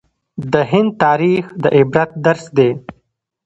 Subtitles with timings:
[0.51, 2.69] د هند تاریخ د عبرت درس دی.